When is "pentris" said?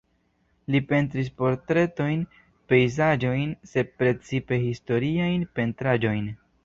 0.91-1.27